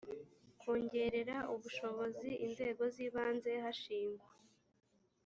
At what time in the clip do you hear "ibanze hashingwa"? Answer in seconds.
3.07-4.27